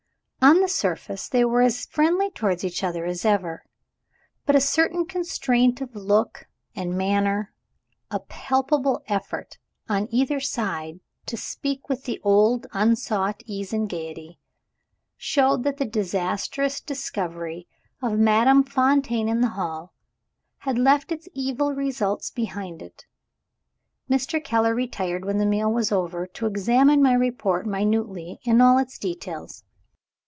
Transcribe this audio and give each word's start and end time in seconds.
On 0.43 0.59
the 0.59 0.67
surface 0.67 1.29
they 1.29 1.45
were 1.45 1.61
as 1.61 1.85
friendly 1.85 2.31
towards 2.31 2.63
each 2.63 2.83
other 2.83 3.05
as 3.05 3.25
ever. 3.25 3.63
But 4.43 4.55
a 4.55 4.59
certain 4.59 5.05
constraint 5.05 5.81
of 5.81 5.95
look 5.95 6.47
and 6.75 6.97
manner, 6.97 7.53
a 8.09 8.19
palpable 8.21 9.03
effort, 9.07 9.59
on 9.87 10.07
either 10.09 10.39
side, 10.39 10.99
to 11.27 11.37
speak 11.37 11.89
with 11.89 12.05
the 12.05 12.19
old 12.23 12.65
unsought 12.73 13.43
ease 13.45 13.71
and 13.71 13.87
gaiety, 13.87 14.39
showed 15.15 15.61
that 15.63 15.77
the 15.77 15.85
disastrous 15.85 16.81
discovery 16.81 17.67
of 18.01 18.17
Madame 18.17 18.63
Fontaine 18.63 19.29
in 19.29 19.41
the 19.41 19.49
hall 19.49 19.93
had 20.57 20.79
left 20.79 21.11
its 21.11 21.29
evil 21.35 21.71
results 21.75 22.31
behind 22.31 22.81
it. 22.81 23.05
Mr. 24.09 24.43
Keller 24.43 24.73
retired, 24.73 25.23
when 25.23 25.37
the 25.37 25.45
meal 25.45 25.71
was 25.71 25.91
over, 25.91 26.25
to 26.25 26.47
examine 26.47 26.99
my 27.03 27.13
report 27.13 27.67
minutely 27.67 28.39
in 28.43 28.59
all 28.59 28.79
its 28.79 28.97
details. 28.97 29.63